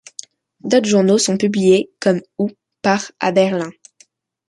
[0.63, 2.49] D'autres journaux sont publiés comme' ou'
[2.81, 3.69] par à Berlin.